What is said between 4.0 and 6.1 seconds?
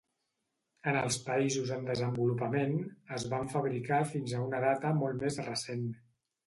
fins a una data molt més recent.